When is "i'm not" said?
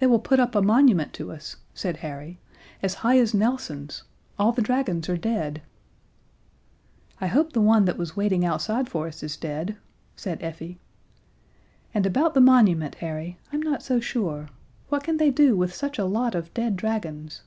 13.52-13.84